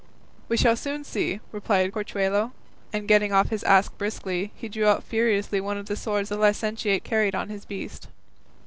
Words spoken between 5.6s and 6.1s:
one of the